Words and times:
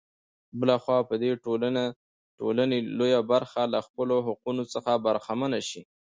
بـله 0.59 0.75
خـوا 0.83 0.97
بـه 1.07 1.15
د 1.17 1.21
دې 1.23 1.29
ټـولـنې 2.41 2.77
لـويه 2.97 3.21
بـرخـه 3.29 3.61
لـه 3.73 3.79
خپـلـو 3.87 4.15
حـقـونـو 4.27 4.63
څـخـه 4.73 4.93
بـرخـمـنـه 5.05 5.59
شـي. 5.69 5.81